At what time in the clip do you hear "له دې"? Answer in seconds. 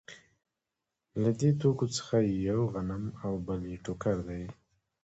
1.21-1.51